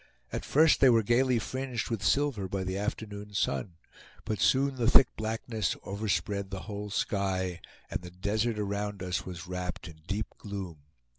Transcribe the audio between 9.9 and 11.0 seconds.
deep gloom.